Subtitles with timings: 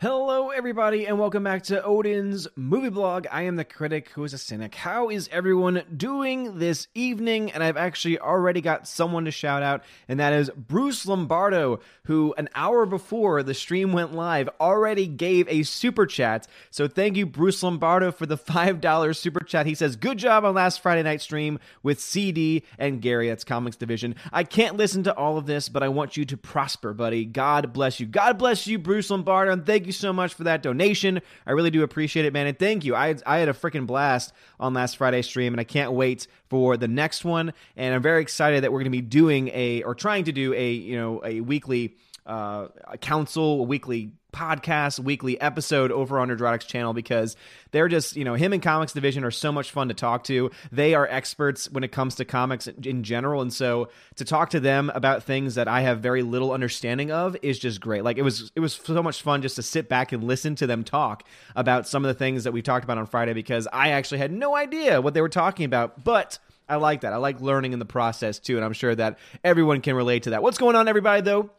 [0.00, 3.26] Hello, everybody, and welcome back to Odin's movie blog.
[3.32, 4.76] I am the critic who is a cynic.
[4.76, 7.50] How is everyone doing this evening?
[7.50, 12.32] And I've actually already got someone to shout out, and that is Bruce Lombardo, who
[12.38, 16.46] an hour before the stream went live already gave a super chat.
[16.70, 19.66] So thank you, Bruce Lombardo, for the $5 super chat.
[19.66, 23.30] He says, Good job on last Friday night stream with CD and Gary.
[23.30, 24.14] That's Comics Division.
[24.32, 27.24] I can't listen to all of this, but I want you to prosper, buddy.
[27.24, 28.06] God bless you.
[28.06, 31.20] God bless you, Bruce Lombardo, and thank you so much for that donation.
[31.46, 32.46] I really do appreciate it, man.
[32.46, 32.94] And thank you.
[32.94, 36.76] I, I had a freaking blast on last Friday stream, and I can't wait for
[36.76, 37.52] the next one.
[37.76, 40.52] And I'm very excited that we're going to be doing a, or trying to do
[40.54, 41.96] a, you know, a weekly
[42.28, 47.36] uh, a council, a weekly podcast, weekly episode over on Nerdrotic's channel because
[47.70, 50.50] they're just, you know, him and Comics Division are so much fun to talk to.
[50.70, 53.42] They are experts when it comes to comics in general.
[53.42, 57.36] And so to talk to them about things that I have very little understanding of
[57.42, 58.04] is just great.
[58.04, 60.66] Like it was it was so much fun just to sit back and listen to
[60.66, 61.24] them talk
[61.56, 64.32] about some of the things that we talked about on Friday because I actually had
[64.32, 66.04] no idea what they were talking about.
[66.04, 67.12] But I like that.
[67.12, 70.30] I like learning in the process too, and I'm sure that everyone can relate to
[70.30, 70.42] that.
[70.42, 71.50] What's going on, everybody, though?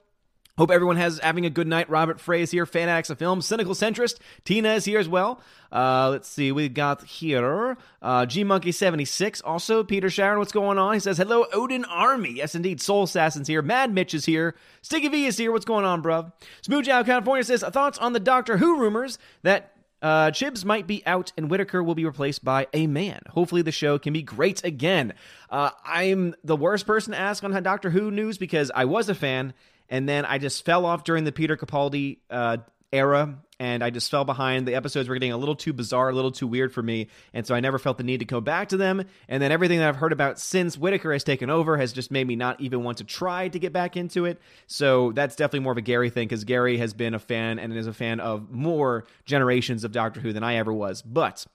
[0.59, 1.89] Hope everyone has having a good night.
[1.89, 4.19] Robert Frey is here, Fanatics of Film, Cynical Centrist.
[4.43, 5.39] Tina is here as well.
[5.71, 9.39] Uh, let's see, we got here uh, G Monkey seventy six.
[9.39, 10.95] Also, Peter Sharon, what's going on?
[10.95, 12.33] He says hello, Odin Army.
[12.33, 12.81] Yes, indeed.
[12.81, 13.61] Soul Assassin's here.
[13.61, 14.53] Mad Mitch is here.
[14.81, 15.53] Sticky V is here.
[15.53, 16.33] What's going on, bruv?
[16.61, 19.71] Smooch out California says thoughts on the Doctor Who rumors that
[20.01, 23.21] uh, Chibs might be out and Whittaker will be replaced by a man.
[23.29, 25.13] Hopefully, the show can be great again.
[25.49, 29.15] Uh, I'm the worst person to ask on Doctor Who news because I was a
[29.15, 29.53] fan
[29.89, 32.57] and then I just fell off during the Peter Capaldi uh,
[32.91, 34.67] era, and I just fell behind.
[34.67, 37.45] The episodes were getting a little too bizarre, a little too weird for me, and
[37.45, 39.03] so I never felt the need to go back to them.
[39.27, 42.27] And then everything that I've heard about since Whittaker has taken over has just made
[42.27, 44.39] me not even want to try to get back into it.
[44.67, 47.75] So that's definitely more of a Gary thing because Gary has been a fan and
[47.75, 51.01] is a fan of more generations of Doctor Who than I ever was.
[51.01, 51.45] But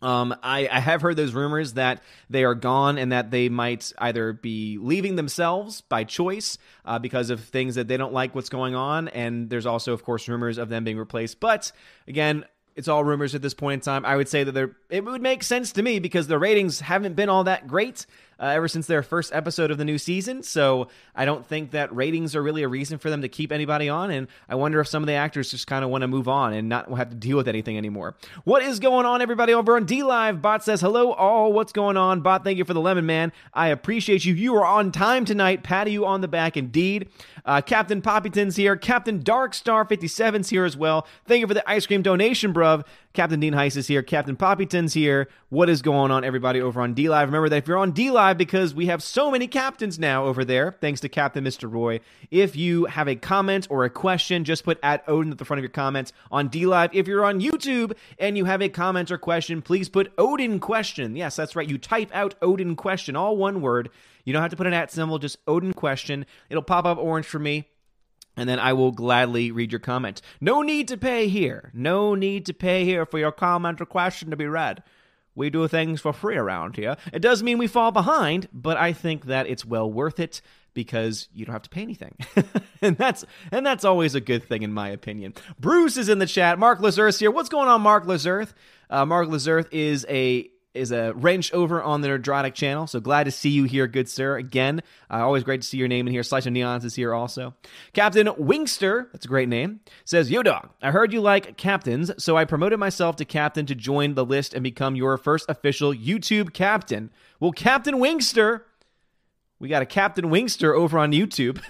[0.00, 3.92] um, I, I, have heard those rumors that they are gone and that they might
[3.98, 8.48] either be leaving themselves by choice uh, because of things that they don't like what's
[8.48, 9.08] going on.
[9.08, 11.40] And there's also, of course, rumors of them being replaced.
[11.40, 11.72] But
[12.06, 12.44] again,
[12.76, 14.04] it's all rumors at this point in time.
[14.04, 17.14] I would say that they're it would make sense to me because the ratings haven't
[17.14, 18.06] been all that great
[18.40, 20.42] uh, ever since their first episode of the new season.
[20.42, 23.88] So I don't think that ratings are really a reason for them to keep anybody
[23.88, 24.10] on.
[24.10, 26.52] And I wonder if some of the actors just kind of want to move on
[26.52, 28.16] and not have to deal with anything anymore.
[28.44, 30.40] What is going on, everybody, over on D Live?
[30.40, 31.52] Bot says, Hello, all.
[31.52, 32.20] What's going on?
[32.20, 33.32] Bot, thank you for the lemon, man.
[33.52, 34.34] I appreciate you.
[34.34, 35.62] You are on time tonight.
[35.62, 37.08] Patty you on the back, indeed.
[37.44, 38.76] Uh, Captain Poppyton's here.
[38.76, 41.06] Captain Darkstar57's here as well.
[41.26, 42.84] Thank you for the ice cream donation, bruv.
[43.14, 44.02] Captain Dean Heiss is here.
[44.02, 45.28] Captain Poppyton's here.
[45.48, 47.28] What is going on, everybody, over on D Live?
[47.28, 50.44] Remember that if you're on D Live, because we have so many captains now over
[50.44, 51.70] there, thanks to Captain Mr.
[51.70, 55.44] Roy, if you have a comment or a question, just put at Odin at the
[55.44, 56.90] front of your comments on D Live.
[56.94, 61.16] If you're on YouTube and you have a comment or question, please put Odin question.
[61.16, 61.68] Yes, that's right.
[61.68, 63.90] You type out Odin question, all one word.
[64.24, 66.26] You don't have to put an at symbol, just Odin question.
[66.50, 67.68] It'll pop up orange for me
[68.38, 70.22] and then I will gladly read your comment.
[70.40, 71.70] No need to pay here.
[71.74, 74.82] No need to pay here for your comment or question to be read.
[75.34, 76.96] We do things for free around here.
[77.12, 80.40] It does mean we fall behind, but I think that it's well worth it
[80.74, 82.16] because you don't have to pay anything.
[82.82, 85.34] and that's and that's always a good thing in my opinion.
[85.58, 86.58] Bruce is in the chat.
[86.58, 87.30] Mark Lazarth here.
[87.30, 88.52] What's going on, Mark Lazarth?
[88.90, 92.86] Uh, Mark Lazarth is a is a wrench over on the Nerdrotic channel.
[92.86, 94.36] So glad to see you here, good sir.
[94.36, 94.80] Again,
[95.10, 96.22] uh, always great to see your name in here.
[96.22, 97.54] Slice of Neons is here also.
[97.92, 102.36] Captain Wingster, that's a great name, says, Yo, dog, I heard you like captains, so
[102.36, 106.52] I promoted myself to captain to join the list and become your first official YouTube
[106.52, 107.10] captain.
[107.40, 108.62] Well, Captain Wingster,
[109.58, 111.60] we got a Captain Wingster over on YouTube.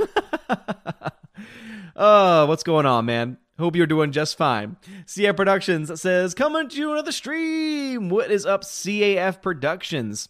[1.96, 3.38] oh, what's going on, man?
[3.58, 4.76] Hope you're doing just fine.
[5.06, 8.08] CAF Productions says, coming to you another stream.
[8.08, 10.28] What is up, CAF Productions?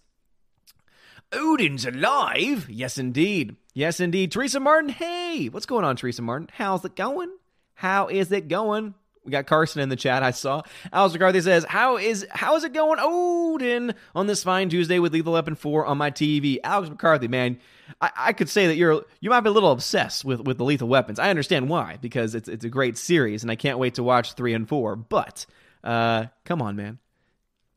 [1.31, 2.71] Odin's alive?
[2.71, 3.57] Yes, indeed.
[3.75, 4.33] Yes, indeed.
[4.33, 6.49] Teresa Martin, hey, what's going on, Teresa Martin?
[6.55, 7.31] How's it going?
[7.75, 8.95] How is it going?
[9.29, 10.23] We got Carson in the chat.
[10.23, 10.63] I saw.
[10.91, 15.13] Alex McCarthy says, "How is how is it going, Odin, on this fine Tuesday with
[15.13, 17.59] Lethal Weapon four on my TV?" Alex McCarthy, man,
[18.01, 20.65] I, I, could say that you're you might be a little obsessed with with the
[20.65, 21.19] Lethal Weapons.
[21.19, 24.33] I understand why because it's it's a great series and I can't wait to watch
[24.33, 24.97] three and four.
[24.97, 25.45] But
[25.85, 26.99] uh, come on, man,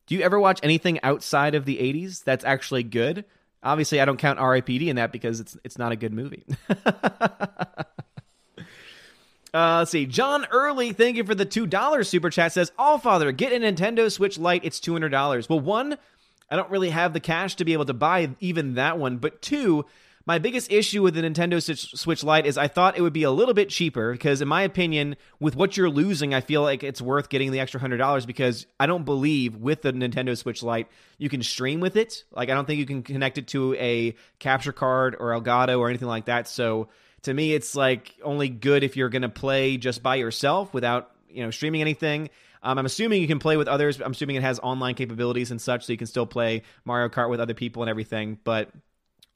[0.07, 3.25] do you ever watch anything outside of the '80s that's actually good?
[3.62, 4.89] Obviously, I don't count R.I.P.D.
[4.89, 6.45] in that because it's it's not a good movie.
[9.53, 10.06] Uh, let's see.
[10.06, 12.53] John Early, thank you for the $2 super chat.
[12.53, 14.63] Says, All Father, get a Nintendo Switch Lite.
[14.63, 15.50] It's $200.
[15.50, 15.98] Well, one,
[16.50, 19.18] I don't really have the cash to be able to buy even that one.
[19.18, 19.86] But two,
[20.25, 21.62] My biggest issue with the Nintendo
[21.98, 24.62] Switch Lite is I thought it would be a little bit cheaper because, in my
[24.62, 28.25] opinion, with what you're losing, I feel like it's worth getting the extra hundred dollars
[28.27, 30.88] because I don't believe with the Nintendo Switch Lite
[31.18, 32.24] you can stream with it.
[32.31, 35.89] Like I don't think you can connect it to a capture card or Elgato or
[35.89, 36.47] anything like that.
[36.47, 36.89] So
[37.23, 41.12] to me, it's like only good if you're going to play just by yourself without
[41.29, 42.29] you know streaming anything.
[42.63, 44.00] Um, I'm assuming you can play with others.
[44.00, 47.29] I'm assuming it has online capabilities and such, so you can still play Mario Kart
[47.29, 48.38] with other people and everything.
[48.44, 48.69] But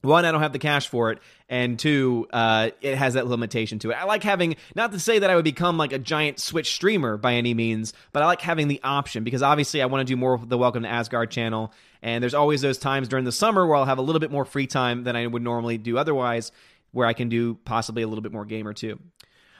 [0.05, 3.79] one, I don't have the cash for it, and two, uh, it has that limitation
[3.79, 3.95] to it.
[3.95, 7.17] I like having, not to say that I would become like a giant Switch streamer
[7.17, 10.15] by any means, but I like having the option because obviously I want to do
[10.15, 11.73] more the Welcome to Asgard channel,
[12.03, 14.45] and there's always those times during the summer where I'll have a little bit more
[14.45, 16.51] free time than I would normally do otherwise,
[16.95, 18.97] where I can do possibly a little bit more game or two.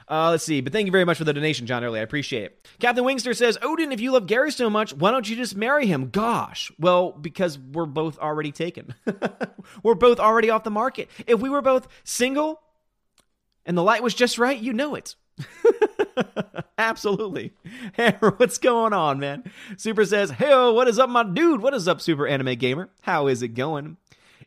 [0.08, 0.60] Uh, let's see.
[0.60, 2.00] But thank you very much for the donation, John Early.
[2.00, 2.68] I appreciate it.
[2.78, 5.86] Captain Wingster says, Odin, if you love Gary so much, why don't you just marry
[5.86, 6.08] him?
[6.08, 6.72] Gosh.
[6.78, 8.94] Well, because we're both already taken.
[9.82, 11.10] we're both already off the market.
[11.26, 12.62] If we were both single
[13.66, 15.14] and the light was just right, you know it.
[16.78, 17.52] Absolutely.
[17.94, 19.50] Hey, what's going on, man?
[19.78, 21.62] Super says, Hey, what is up, my dude?
[21.62, 22.90] What is up, Super Anime Gamer?
[23.02, 23.96] How is it going?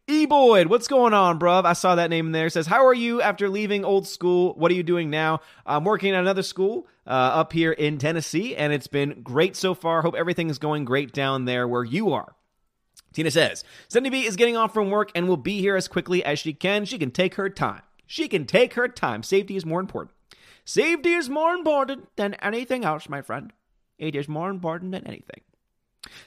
[0.09, 1.65] E Boyd, what's going on, bruv?
[1.65, 2.47] I saw that name in there.
[2.47, 4.56] It says, How are you after leaving old school?
[4.56, 5.41] What are you doing now?
[5.67, 9.75] I'm working at another school uh, up here in Tennessee, and it's been great so
[9.75, 10.01] far.
[10.01, 12.33] Hope everything is going great down there where you are.
[13.13, 16.25] Tina says, Cindy B is getting off from work and will be here as quickly
[16.25, 16.85] as she can.
[16.85, 17.83] She can take her time.
[18.07, 19.21] She can take her time.
[19.21, 20.15] Safety is more important.
[20.65, 23.53] Safety is more important than anything else, my friend.
[24.00, 25.41] It is more important than anything.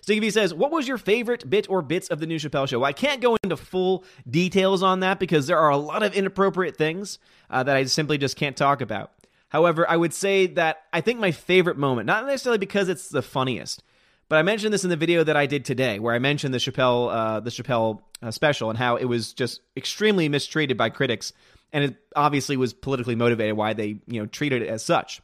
[0.01, 2.81] Sticky V says, What was your favorite bit or bits of the new Chappelle show?
[2.81, 6.15] Well, I can't go into full details on that because there are a lot of
[6.15, 7.19] inappropriate things
[7.51, 9.13] uh, that I simply just can't talk about.
[9.49, 13.21] However, I would say that I think my favorite moment, not necessarily because it's the
[13.21, 13.83] funniest,
[14.31, 16.59] but I mentioned this in the video that I did today, where I mentioned the
[16.59, 21.35] Chappelle, uh, the Chappelle uh, special, and how it was just extremely mistreated by critics,
[21.71, 25.21] and it obviously was politically motivated why they you know treated it as such.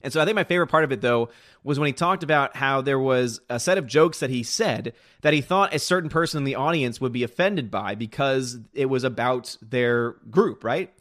[0.00, 1.30] And so I think my favorite part of it, though,
[1.64, 4.94] was when he talked about how there was a set of jokes that he said
[5.22, 8.86] that he thought a certain person in the audience would be offended by because it
[8.86, 10.92] was about their group, right?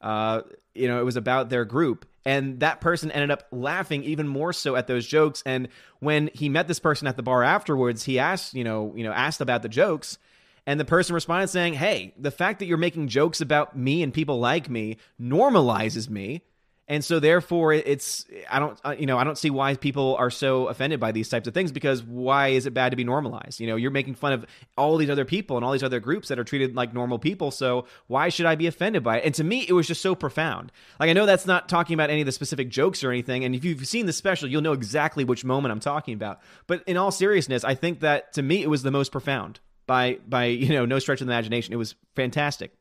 [0.00, 0.42] Uh,
[0.74, 2.06] you know, it was about their group.
[2.24, 5.42] And that person ended up laughing even more so at those jokes.
[5.46, 5.68] And
[6.00, 9.12] when he met this person at the bar afterwards, he asked, you know, you know,
[9.12, 10.18] asked about the jokes.
[10.66, 14.12] And the person responded saying, Hey, the fact that you're making jokes about me and
[14.12, 16.42] people like me normalizes me
[16.88, 20.30] and so therefore it's i don't uh, you know i don't see why people are
[20.30, 23.60] so offended by these types of things because why is it bad to be normalized?
[23.60, 24.46] You know you're making fun of
[24.76, 27.50] all these other people and all these other groups that are treated like normal people
[27.50, 29.24] so why should i be offended by it?
[29.24, 30.72] And to me it was just so profound.
[31.00, 33.54] Like i know that's not talking about any of the specific jokes or anything and
[33.54, 36.40] if you've seen the special you'll know exactly which moment i'm talking about.
[36.66, 40.18] But in all seriousness i think that to me it was the most profound by
[40.28, 41.72] by you know no stretch of the imagination.
[41.72, 42.72] It was fantastic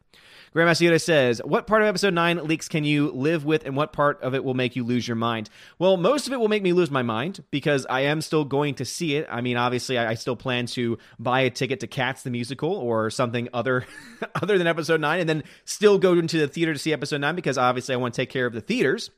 [0.55, 3.91] Grandmaster Yoda says, What part of episode 9 leaks can you live with, and what
[3.91, 5.49] part of it will make you lose your mind?
[5.79, 8.75] Well, most of it will make me lose my mind because I am still going
[8.75, 9.27] to see it.
[9.29, 12.71] I mean, obviously, I, I still plan to buy a ticket to Cats the Musical
[12.71, 13.85] or something other
[14.41, 17.35] other than episode 9, and then still go into the theater to see episode 9
[17.35, 19.09] because obviously I want to take care of the theaters.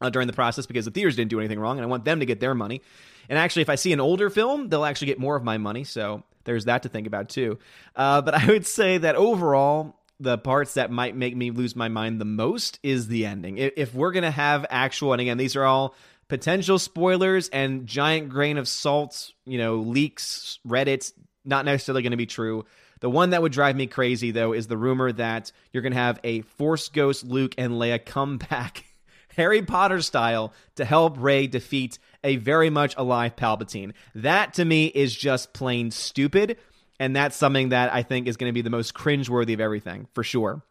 [0.00, 2.18] Uh, during the process because the theaters didn't do anything wrong and I want them
[2.18, 2.82] to get their money.
[3.28, 5.84] And actually, if I see an older film, they'll actually get more of my money.
[5.84, 7.60] So there's that to think about too.
[7.94, 11.88] Uh, but I would say that overall, the parts that might make me lose my
[11.88, 13.58] mind the most is the ending.
[13.58, 15.94] If we're going to have actual, and again, these are all
[16.28, 21.12] potential spoilers and giant grain of salt, you know, leaks, Reddit,
[21.44, 22.64] not necessarily going to be true.
[23.00, 25.98] The one that would drive me crazy, though, is the rumor that you're going to
[25.98, 28.84] have a Force Ghost Luke and Leia come back,
[29.36, 33.92] Harry Potter style, to help Rey defeat a very much alive Palpatine.
[34.14, 36.58] That to me is just plain stupid.
[37.02, 40.06] And that's something that I think is going to be the most cringeworthy of everything,
[40.12, 40.62] for sure.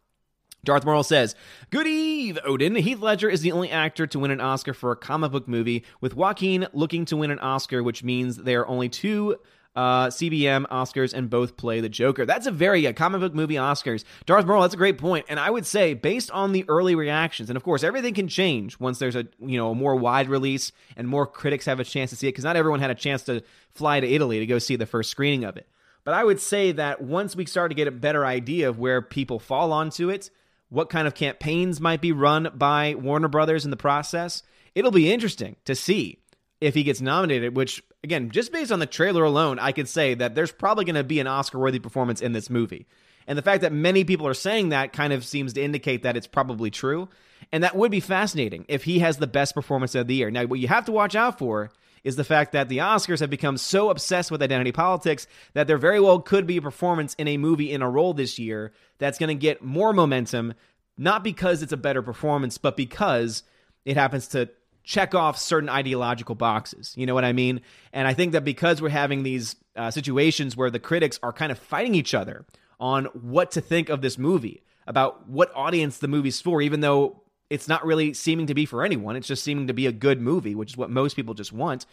[0.63, 1.35] Darth Morrill says,
[1.71, 2.73] Good eve, Odin.
[2.75, 5.83] Heath Ledger is the only actor to win an Oscar for a comic book movie,
[5.99, 9.35] with Joaquin looking to win an Oscar, which means there are only two
[9.75, 12.25] uh, CBM Oscars and both play the Joker.
[12.25, 14.05] That's a very uh, comic book movie Oscars.
[14.25, 15.25] Darth Morrill, that's a great point.
[15.27, 18.79] And I would say, based on the early reactions, and of course, everything can change
[18.79, 22.11] once there's a you know a more wide release and more critics have a chance
[22.11, 24.59] to see it, because not everyone had a chance to fly to Italy to go
[24.59, 25.67] see the first screening of it.
[26.03, 29.01] But I would say that once we start to get a better idea of where
[29.01, 30.29] people fall onto it,
[30.69, 34.41] what kind of campaigns might be run by Warner Brothers in the process,
[34.73, 36.19] it'll be interesting to see
[36.61, 40.13] if he gets nominated, which, again, just based on the trailer alone, I could say
[40.13, 42.87] that there's probably going to be an Oscar worthy performance in this movie.
[43.27, 46.17] And the fact that many people are saying that kind of seems to indicate that
[46.17, 47.09] it's probably true.
[47.51, 50.31] And that would be fascinating if he has the best performance of the year.
[50.31, 51.71] Now, what you have to watch out for
[52.03, 55.77] is the fact that the Oscars have become so obsessed with identity politics that there
[55.77, 59.17] very well could be a performance in a movie in a role this year that's
[59.17, 60.53] going to get more momentum,
[60.97, 63.43] not because it's a better performance, but because
[63.85, 64.49] it happens to
[64.83, 66.93] check off certain ideological boxes.
[66.97, 67.61] You know what I mean?
[67.93, 71.51] And I think that because we're having these uh, situations where the critics are kind
[71.51, 72.45] of fighting each other
[72.79, 77.20] on what to think of this movie, about what audience the movie's for, even though
[77.51, 79.17] it's not really seeming to be for anyone.
[79.17, 81.85] It's just seeming to be a good movie, which is what most people just want.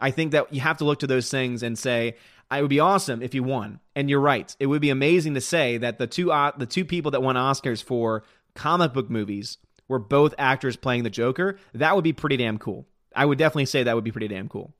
[0.00, 2.14] I think that you have to look to those things and say,
[2.50, 3.80] it would be awesome if you won.
[3.96, 4.54] And you're right.
[4.60, 7.34] It would be amazing to say that the two uh, the two people that won
[7.34, 8.22] Oscars for
[8.54, 11.58] comic book movies were both actors playing the Joker.
[11.74, 12.86] That would be pretty damn cool.
[13.14, 14.72] I would definitely say that would be pretty damn cool.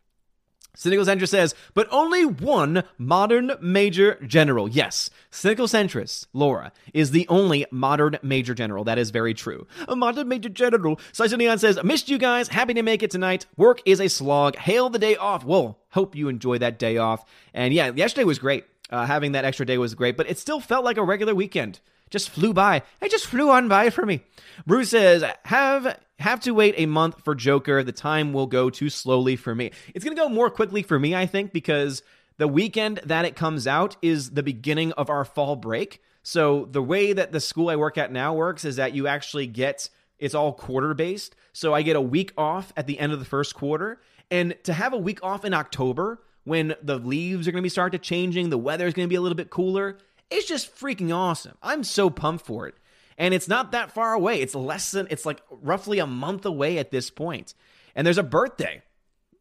[0.75, 4.69] Cynical Centrist says, but only one modern major general.
[4.69, 8.85] Yes, Cynical Centrist, Laura, is the only modern major general.
[8.85, 9.67] That is very true.
[9.89, 11.01] A modern major general.
[11.13, 12.49] Slice Neon says, missed you guys.
[12.49, 13.47] Happy to make it tonight.
[13.57, 14.57] Work is a slog.
[14.57, 15.45] Hail the day off.
[15.45, 17.25] Well, hope you enjoy that day off.
[17.53, 18.65] And yeah, yesterday was great.
[18.91, 21.79] Uh, having that extra day was great, but it still felt like a regular weekend
[22.11, 22.83] just flew by.
[23.01, 24.23] It just flew on by for me.
[24.67, 27.83] Bruce says, have have to wait a month for Joker.
[27.83, 29.73] The time will go too slowly for me.
[29.95, 32.03] It's gonna go more quickly for me, I think, because
[32.39, 36.03] the weekend that it comes out is the beginning of our fall break.
[36.23, 39.47] So the way that the school I work at now works is that you actually
[39.47, 39.89] get
[40.21, 41.35] it's all quarter based.
[41.53, 44.01] So I get a week off at the end of the first quarter.
[44.31, 47.71] And to have a week off in October when the leaves are going to be
[47.71, 49.99] start to changing, the weather is going to be a little bit cooler,
[50.31, 51.57] it's just freaking awesome.
[51.63, 52.75] I'm so pumped for it.
[53.21, 54.41] And it's not that far away.
[54.41, 57.53] It's less than, it's like roughly a month away at this point.
[57.95, 58.83] And there's a birthday.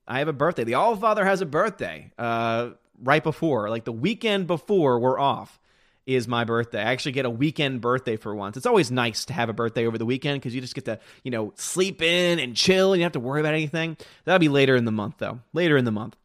[0.06, 0.66] I have a birthday.
[0.66, 2.72] The All Father has a birthday uh,
[3.02, 5.62] right before, like the weekend before we're off
[6.06, 6.80] is my birthday.
[6.80, 8.58] I actually get a weekend birthday for once.
[8.58, 11.00] It's always nice to have a birthday over the weekend because you just get to,
[11.24, 13.96] you know, sleep in and chill and you don't have to worry about anything.
[14.26, 15.40] That'll be later in the month, though.
[15.54, 16.18] Later in the month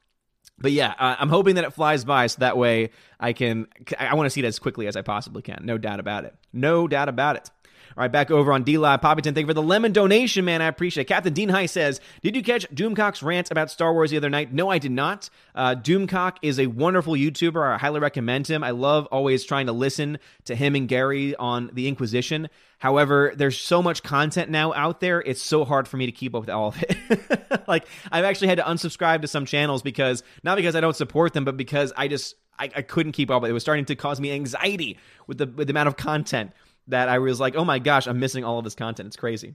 [0.58, 3.66] but yeah, uh, I'm hoping that it flies by so that way I can.
[3.99, 5.62] I want to see it as quickly as I possibly can.
[5.64, 6.34] No doubt about it.
[6.52, 7.50] No doubt about it.
[7.97, 9.01] All right, back over on D Live.
[9.01, 10.61] Poppyton, thank you for the lemon donation, man.
[10.61, 11.07] I appreciate it.
[11.07, 14.53] Captain Dean High says, Did you catch Doomcock's rant about Star Wars the other night?
[14.53, 15.31] No, I did not.
[15.55, 17.75] Uh, Doomcock is a wonderful YouTuber.
[17.75, 18.65] I highly recommend him.
[18.65, 22.49] I love always trying to listen to him and Gary on the Inquisition.
[22.79, 26.35] However, there's so much content now out there, it's so hard for me to keep
[26.35, 27.65] up with all of it.
[27.69, 31.33] like, I've actually had to unsubscribe to some channels because, not because I don't support
[31.33, 33.51] them, but because I just, I, I couldn't keep up it.
[33.51, 34.99] It was starting to cause me anxiety
[35.29, 36.51] with the, with the amount of content
[36.88, 39.07] that I was like, oh my gosh, I'm missing all of this content.
[39.07, 39.55] It's crazy.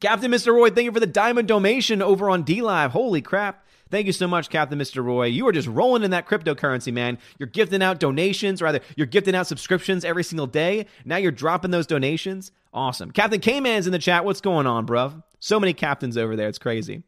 [0.00, 0.52] Captain Mr.
[0.52, 2.90] Roy, thank you for the diamond donation over on D Live.
[2.92, 3.64] Holy crap.
[3.90, 5.04] Thank you so much, Captain Mr.
[5.04, 5.26] Roy.
[5.26, 7.18] You are just rolling in that cryptocurrency, man.
[7.38, 10.86] You're gifting out donations, rather, you're gifting out subscriptions every single day.
[11.04, 12.50] Now you're dropping those donations.
[12.72, 13.10] Awesome.
[13.12, 14.24] Captain K Man's in the chat.
[14.24, 15.22] What's going on, bruv?
[15.38, 16.48] So many captains over there.
[16.48, 17.04] It's crazy.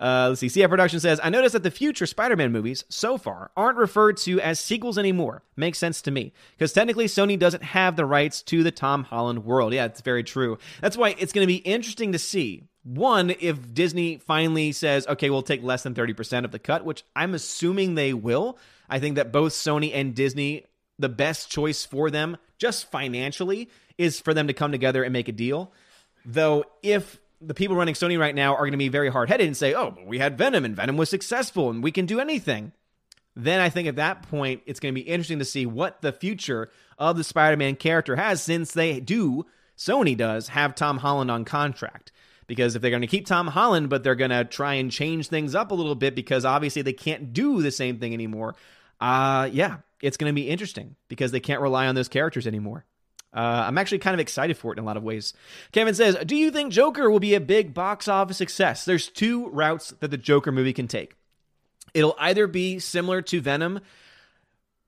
[0.00, 0.46] Uh, let's see.
[0.46, 4.16] CF Production says, I noticed that the future Spider Man movies so far aren't referred
[4.18, 5.42] to as sequels anymore.
[5.56, 6.32] Makes sense to me.
[6.56, 9.74] Because technically, Sony doesn't have the rights to the Tom Holland world.
[9.74, 10.58] Yeah, it's very true.
[10.80, 12.64] That's why it's going to be interesting to see.
[12.82, 17.04] One, if Disney finally says, okay, we'll take less than 30% of the cut, which
[17.14, 18.58] I'm assuming they will.
[18.88, 20.64] I think that both Sony and Disney,
[20.98, 25.28] the best choice for them, just financially, is for them to come together and make
[25.28, 25.72] a deal.
[26.24, 29.46] Though, if the people running Sony right now are going to be very hard headed
[29.46, 32.72] and say, oh, we had Venom and Venom was successful and we can do anything.
[33.36, 36.12] Then I think at that point, it's going to be interesting to see what the
[36.12, 41.30] future of the Spider Man character has since they do, Sony does, have Tom Holland
[41.30, 42.12] on contract.
[42.46, 45.28] Because if they're going to keep Tom Holland, but they're going to try and change
[45.28, 48.56] things up a little bit because obviously they can't do the same thing anymore,
[49.00, 52.84] uh, yeah, it's going to be interesting because they can't rely on those characters anymore.
[53.32, 55.34] Uh, I'm actually kind of excited for it in a lot of ways.
[55.72, 58.84] Kevin says, Do you think Joker will be a big box office success?
[58.84, 61.14] There's two routes that the Joker movie can take.
[61.94, 63.80] It'll either be similar to Venom,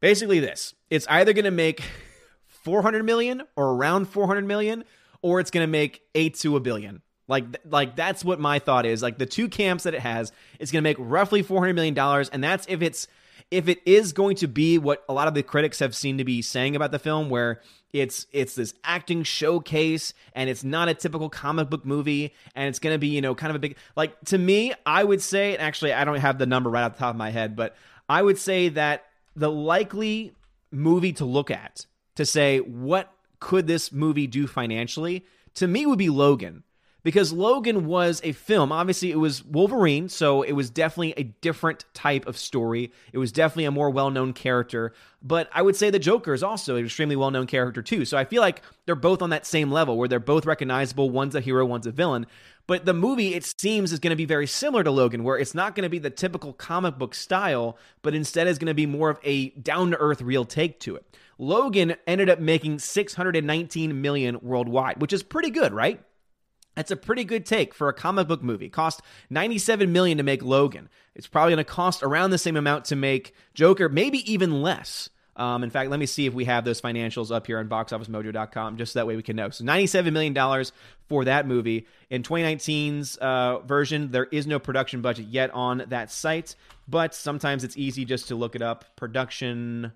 [0.01, 1.83] basically, this it's either going to make
[2.47, 4.85] 400 million or around 400 million,
[5.21, 7.03] or it's going to make eight to a billion.
[7.29, 9.03] Like, like that's what my thought is.
[9.03, 12.29] Like the two camps that it has, it's going to make roughly 400 million dollars,
[12.29, 13.09] and that's if it's
[13.53, 16.25] if it is going to be what a lot of the critics have seemed to
[16.25, 17.61] be saying about the film, where
[17.93, 22.79] it's it's this acting showcase and it's not a typical comic book movie and it's
[22.79, 25.57] going to be you know kind of a big like to me i would say
[25.59, 27.77] actually i don't have the number right off the top of my head but
[28.09, 29.05] i would say that
[29.37, 30.33] the likely
[30.71, 35.99] movie to look at to say what could this movie do financially to me would
[35.99, 36.63] be logan
[37.03, 38.73] because Logan was a film.
[38.73, 42.93] Obviously, it was Wolverine, so it was definitely a different type of story.
[43.13, 44.93] It was definitely a more well known character.
[45.23, 48.05] But I would say the Joker is also an extremely well known character, too.
[48.05, 51.11] So I feel like they're both on that same level where they're both recognizable.
[51.11, 52.27] One's a hero, one's a villain.
[52.69, 55.55] But the movie, it seems, is going to be very similar to Logan, where it's
[55.55, 58.87] not going to be the typical comic book style, but instead is going to be
[58.87, 61.05] more of a down to earth, real take to it.
[61.39, 66.01] Logan ended up making 619 million worldwide, which is pretty good, right?
[66.75, 68.69] That's a pretty good take for a comic book movie.
[68.69, 70.89] Cost 97 million to make Logan.
[71.15, 75.11] It's probably going to cost around the same amount to make Joker, maybe even less.
[75.35, 78.77] Um, in fact, let me see if we have those financials up here on boxofficemojo.com,
[78.77, 79.49] just so that way we can know.
[79.49, 80.65] So, $97 million
[81.09, 81.87] for that movie.
[82.11, 86.55] In 2019's uh, version, there is no production budget yet on that site,
[86.87, 88.85] but sometimes it's easy just to look it up.
[88.97, 89.93] Production,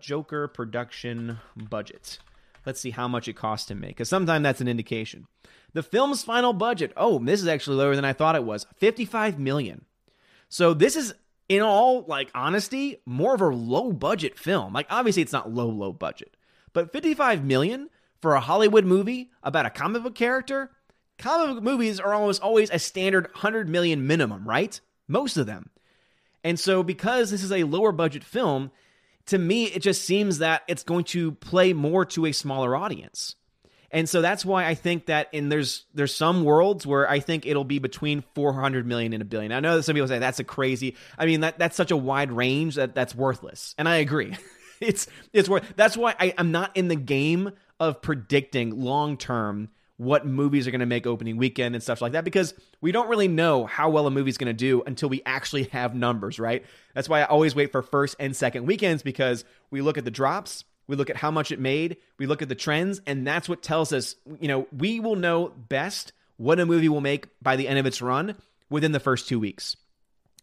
[0.00, 2.18] Joker production budget.
[2.64, 5.26] Let's see how much it cost to make, because sometimes that's an indication.
[5.72, 6.92] The film's final budget.
[6.96, 8.66] Oh, this is actually lower than I thought it was.
[8.76, 9.84] 55 million.
[10.48, 11.14] So this is
[11.48, 14.72] in all like honesty, more of a low budget film.
[14.72, 16.36] Like obviously it's not low low budget.
[16.72, 17.88] But 55 million
[18.20, 20.70] for a Hollywood movie about a comic book character?
[21.18, 24.80] Comic book movies are almost always a standard 100 million minimum, right?
[25.08, 25.70] Most of them.
[26.44, 28.70] And so because this is a lower budget film,
[29.26, 33.36] to me it just seems that it's going to play more to a smaller audience.
[33.92, 37.44] And so that's why I think that in there's there's some worlds where I think
[37.44, 39.52] it'll be between 400 million and a billion.
[39.52, 40.96] I know that some people say that's a crazy.
[41.18, 43.74] I mean that that's such a wide range that that's worthless.
[43.76, 44.34] And I agree.
[44.80, 49.68] it's it's worth that's why I, I'm not in the game of predicting long term
[49.96, 53.08] what movies are going to make opening weekend and stuff like that because we don't
[53.08, 56.64] really know how well a movie's going to do until we actually have numbers, right?
[56.94, 60.10] That's why I always wait for first and second weekends because we look at the
[60.10, 63.48] drops, we look at how much it made, we look at the trends, and that's
[63.48, 67.56] what tells us, you know, we will know best what a movie will make by
[67.56, 68.34] the end of its run
[68.70, 69.76] within the first 2 weeks.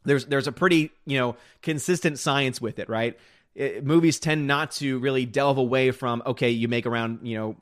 [0.05, 3.19] There's there's a pretty, you know, consistent science with it, right?
[3.53, 7.55] It, movies tend not to really delve away from okay, you make around, you know,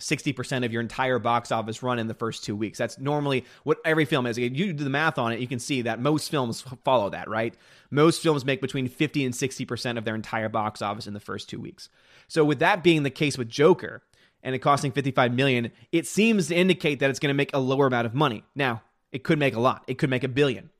[0.00, 2.78] 60% of your entire box office run in the first two weeks.
[2.78, 4.38] That's normally what every film is.
[4.38, 7.54] You do the math on it, you can see that most films follow that, right?
[7.90, 11.48] Most films make between 50 and 60% of their entire box office in the first
[11.48, 11.88] two weeks.
[12.28, 14.02] So with that being the case with Joker
[14.42, 17.58] and it costing 55 million, it seems to indicate that it's going to make a
[17.58, 18.44] lower amount of money.
[18.54, 19.84] Now, it could make a lot.
[19.88, 20.70] It could make a billion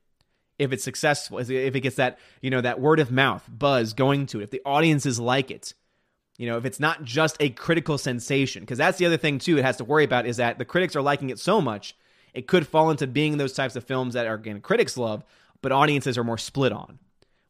[0.57, 4.25] if it's successful, if it gets that, you know, that word of mouth buzz going
[4.27, 5.73] to it, if the audiences like it
[6.39, 9.57] you know, if it's not just a critical sensation, because that's the other thing too
[9.57, 11.97] it has to worry about is that the critics are liking it so much,
[12.33, 15.25] it could fall into being those types of films that are again critics love,
[15.61, 16.97] but audiences are more split on.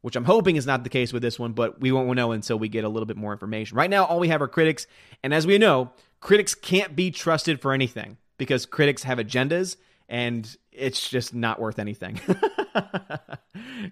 [0.02, 2.58] Which I'm hoping is not the case with this one, but we won't know until
[2.58, 3.78] we get a little bit more information.
[3.78, 4.88] Right now, all we have are critics,
[5.23, 9.75] and as we know, critics can't be trusted for anything because critics have agendas
[10.08, 12.19] and it's just not worth anything.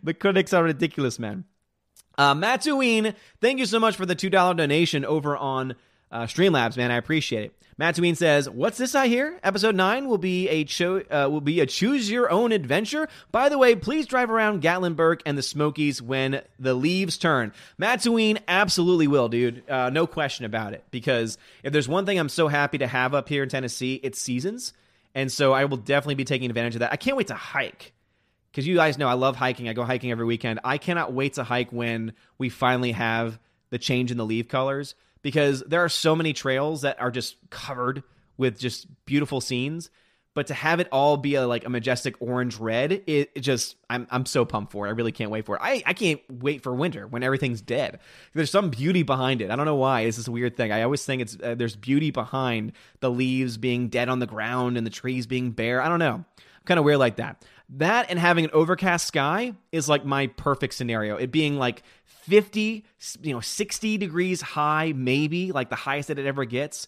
[0.01, 1.43] the critics are ridiculous, man.
[2.17, 5.75] Uh, Mattuine, thank you so much for the $2 donation over on
[6.11, 6.91] uh, Streamlabs, man.
[6.91, 7.53] I appreciate it.
[7.79, 9.37] Mattuine says, "What's this I hear?
[9.43, 13.07] Episode nine will be a cho- uh, will be a choose your own adventure.
[13.31, 18.39] By the way, please drive around Gatlinburg and the Smokies when the leaves turn." Mattuine
[18.47, 19.69] absolutely will, dude.
[19.69, 20.85] Uh, no question about it.
[20.89, 24.19] Because if there's one thing I'm so happy to have up here in Tennessee, it's
[24.19, 24.73] seasons,
[25.13, 26.91] and so I will definitely be taking advantage of that.
[26.91, 27.93] I can't wait to hike
[28.57, 29.69] because you guys know I love hiking.
[29.69, 30.61] I go hiking every weekend.
[30.63, 33.37] I cannot wait to hike when we finally have
[33.69, 37.35] the change in the leaf colors because there are so many trails that are just
[37.51, 38.01] covered
[38.35, 39.91] with just beautiful scenes.
[40.33, 43.75] But to have it all be a like a majestic orange red, it, it, just
[43.91, 44.89] I'm I'm so pumped for it.
[44.89, 45.61] I really can't wait for it.
[45.63, 47.99] I, I can't wait for winter when everything's dead.
[48.33, 49.51] There's some beauty behind it.
[49.51, 50.01] I don't know why.
[50.01, 50.71] It's this weird thing.
[50.71, 54.77] I always think it's uh, there's beauty behind the leaves being dead on the ground
[54.77, 55.79] and the trees being bare.
[55.79, 56.15] I don't know.
[56.15, 57.43] I'm kind of weird like that.
[57.69, 61.17] That and having an overcast sky is like my perfect scenario.
[61.17, 62.85] It being like 50,
[63.21, 66.87] you know, 60 degrees high, maybe like the highest that it ever gets.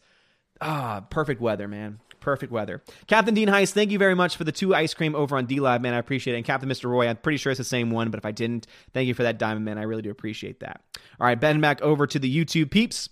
[0.62, 2.00] Ah, perfect weather, man.
[2.22, 2.82] Perfect weather.
[3.08, 5.60] Captain Dean Heist, thank you very much for the two ice cream over on D
[5.60, 5.94] Live, man.
[5.94, 6.38] I appreciate it.
[6.38, 6.90] And Captain Mr.
[6.90, 9.24] Roy, I'm pretty sure it's the same one, but if I didn't, thank you for
[9.24, 9.78] that diamond, man.
[9.78, 10.82] I really do appreciate that.
[11.20, 13.10] All right, Ben back over to the YouTube peeps.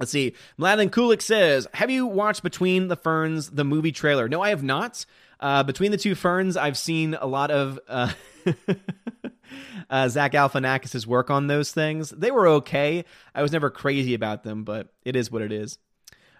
[0.00, 0.34] Let's see.
[0.58, 4.28] Mladen Kulik says, Have you watched Between the Ferns, the movie trailer?
[4.28, 5.06] No, I have not.
[5.44, 8.10] Uh, between the two ferns, I've seen a lot of uh,
[9.90, 12.08] uh, Zach Galifianakis' work on those things.
[12.08, 13.04] They were okay.
[13.34, 15.76] I was never crazy about them, but it is what it is.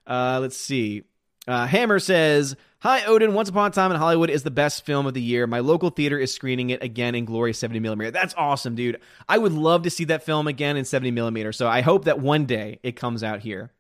[0.06, 1.02] Uh, let's see.
[1.46, 3.34] Uh, Hammer says, Hi, Odin.
[3.34, 5.46] Once Upon a Time in Hollywood is the best film of the year.
[5.46, 8.10] My local theater is screening it again in Glory 70 millimeter.
[8.10, 9.02] That's awesome, dude.
[9.28, 11.52] I would love to see that film again in 70 millimeter.
[11.52, 13.70] So I hope that one day it comes out here.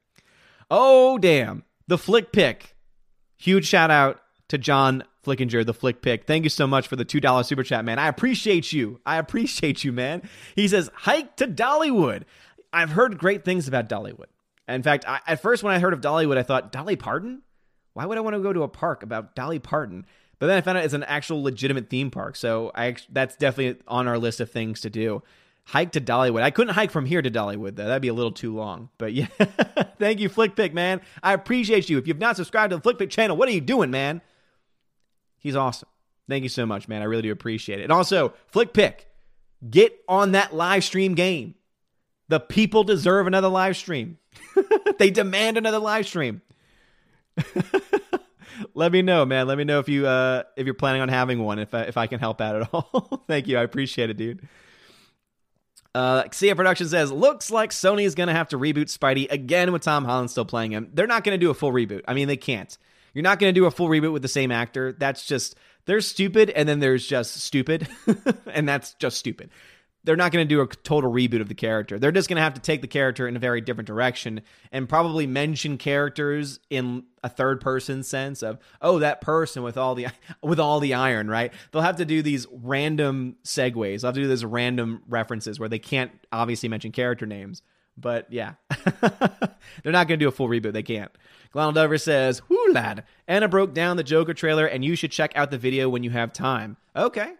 [0.70, 1.64] Oh, damn.
[1.86, 2.74] The flick pick
[3.36, 6.26] Huge shout out to John Flickinger, the Flick Pick.
[6.26, 7.98] Thank you so much for the $2 super chat, man.
[7.98, 9.00] I appreciate you.
[9.06, 10.28] I appreciate you, man.
[10.54, 12.22] He says, hike to Dollywood.
[12.72, 14.26] I've heard great things about Dollywood.
[14.66, 17.42] In fact, I, at first when I heard of Dollywood, I thought, Dolly Parton?
[17.92, 20.04] Why would I want to go to a park about Dolly Parton?
[20.38, 22.36] But then I found out it's an actual legitimate theme park.
[22.36, 25.22] So I that's definitely on our list of things to do.
[25.66, 26.42] Hike to Dollywood.
[26.42, 27.86] I couldn't hike from here to Dollywood though.
[27.86, 28.90] That'd be a little too long.
[28.98, 29.26] But yeah,
[29.98, 31.00] thank you, Flickpick, man.
[31.22, 31.98] I appreciate you.
[31.98, 34.20] If you've not subscribed to the Flickpick channel, what are you doing, man?
[35.44, 35.88] He's awesome.
[36.28, 37.02] Thank you so much, man.
[37.02, 37.84] I really do appreciate it.
[37.84, 39.04] And also, Flickpick,
[39.68, 41.54] get on that live stream game.
[42.28, 44.16] The people deserve another live stream.
[44.98, 46.40] they demand another live stream.
[48.74, 49.46] Let me know, man.
[49.46, 51.58] Let me know if you uh if you're planning on having one.
[51.58, 53.22] If I, if I can help out at all.
[53.28, 53.58] Thank you.
[53.58, 54.48] I appreciate it, dude.
[55.94, 59.72] Uh, Sia Production says, looks like Sony is going to have to reboot Spidey again
[59.72, 60.90] with Tom Holland still playing him.
[60.92, 62.02] They're not going to do a full reboot.
[62.08, 62.76] I mean, they can't.
[63.14, 64.92] You're not going to do a full reboot with the same actor.
[64.92, 67.88] That's just, there's stupid, and then there's just stupid,
[68.46, 69.50] and that's just stupid
[70.04, 71.98] they're not going to do a total reboot of the character.
[71.98, 74.88] They're just going to have to take the character in a very different direction and
[74.88, 80.08] probably mention characters in a third person sense of oh that person with all the
[80.42, 81.52] with all the iron, right?
[81.72, 84.02] They'll have to do these random segues.
[84.02, 87.62] They'll have to do these random references where they can't obviously mention character names.
[87.96, 88.54] But yeah,
[89.00, 90.72] they're not going to do a full reboot.
[90.72, 91.12] They can't.
[91.52, 93.04] Glonald Dover says, "Whoo, lad!
[93.28, 96.10] Anna broke down the Joker trailer, and you should check out the video when you
[96.10, 97.32] have time." Okay,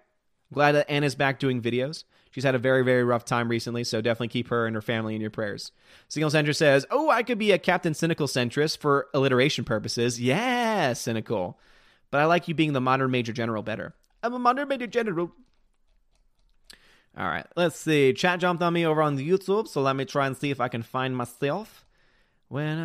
[0.52, 2.04] glad that Anna's back doing videos.
[2.34, 5.14] She's had a very, very rough time recently, so definitely keep her and her family
[5.14, 5.70] in your prayers.
[6.08, 10.20] Cynical Centrist says, Oh, I could be a Captain Cynical centrist for alliteration purposes.
[10.20, 11.60] Yeah, cynical.
[12.10, 13.94] But I like you being the modern Major General better.
[14.20, 15.30] I'm a modern Major General.
[17.16, 18.12] All right, let's see.
[18.12, 20.60] Chat jumped on me over on the YouTube, so let me try and see if
[20.60, 21.84] I can find myself.
[22.48, 22.78] When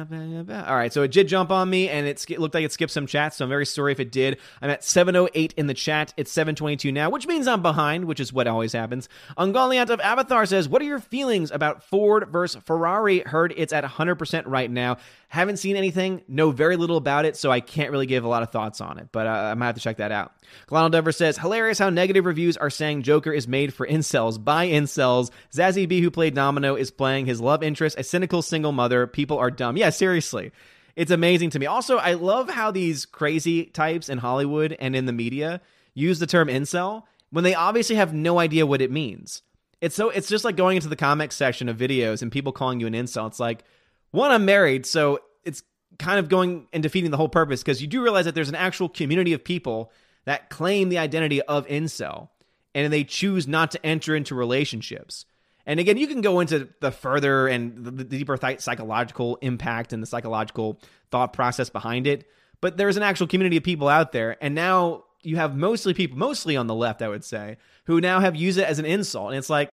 [0.49, 2.91] I, all right, so it did jump on me, and it, looked like it skipped
[2.91, 3.37] some chats.
[3.37, 4.39] So I'm very sorry if it did.
[4.61, 6.13] I'm at 7:08 in the chat.
[6.15, 9.09] It's 7:22 now, which means I'm behind, which is what always happens.
[9.37, 13.19] Ungoliant of Avatar says, "What are your feelings about Ford versus Ferrari?
[13.19, 14.97] Heard it's at 100% right now.
[15.29, 18.43] Haven't seen anything, know very little about it, so I can't really give a lot
[18.43, 19.09] of thoughts on it.
[19.11, 20.33] But uh, I might have to check that out."
[20.67, 24.67] Glonald Dever says, "Hilarious how negative reviews are saying Joker is made for incels by
[24.67, 25.29] incels.
[25.53, 29.07] Zazie Beetz, who played Domino, is playing his love interest, a cynical single mother.
[29.07, 29.77] People are dumb.
[29.77, 30.51] Yeah, seriously."
[30.95, 31.65] It's amazing to me.
[31.65, 35.61] Also, I love how these crazy types in Hollywood and in the media
[35.93, 39.41] use the term incel when they obviously have no idea what it means.
[39.79, 42.81] It's so it's just like going into the comments section of videos and people calling
[42.81, 43.27] you an incel.
[43.27, 43.63] It's like,
[44.11, 45.63] one, I'm married, so it's
[45.97, 48.55] kind of going and defeating the whole purpose because you do realize that there's an
[48.55, 49.91] actual community of people
[50.25, 52.29] that claim the identity of incel
[52.73, 55.25] and they choose not to enter into relationships.
[55.65, 60.01] And again, you can go into the further and the deeper th- psychological impact and
[60.01, 60.79] the psychological
[61.11, 62.27] thought process behind it.
[62.61, 64.37] But there's an actual community of people out there.
[64.41, 68.19] And now you have mostly people, mostly on the left, I would say, who now
[68.19, 69.29] have used it as an insult.
[69.29, 69.67] And it's like,